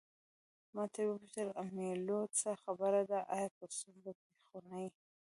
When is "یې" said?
4.83-4.89